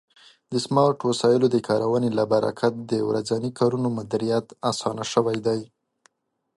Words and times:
د 0.51 0.53
سمارټ 0.65 0.99
وسایلو 1.09 1.47
د 1.51 1.57
کارونې 1.67 2.09
له 2.17 2.23
برکت 2.33 2.73
د 2.91 2.93
ورځني 3.09 3.51
کارونو 3.59 3.87
مدیریت 3.97 4.47
آسانه 4.71 5.03
شوی 5.13 5.37
دی. 5.47 5.61